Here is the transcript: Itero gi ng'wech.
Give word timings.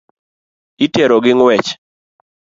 Itero 0.85 1.17
gi 1.23 1.33
ng'wech. 1.37 1.69